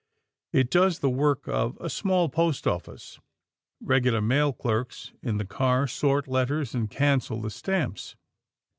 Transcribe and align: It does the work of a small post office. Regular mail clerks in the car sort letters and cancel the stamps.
It 0.51 0.71
does 0.71 0.97
the 0.97 1.11
work 1.11 1.47
of 1.47 1.77
a 1.79 1.87
small 1.87 2.27
post 2.27 2.65
office. 2.65 3.19
Regular 3.79 4.19
mail 4.19 4.51
clerks 4.51 5.11
in 5.21 5.37
the 5.37 5.45
car 5.45 5.85
sort 5.85 6.27
letters 6.27 6.73
and 6.73 6.89
cancel 6.89 7.39
the 7.39 7.51
stamps. 7.51 8.15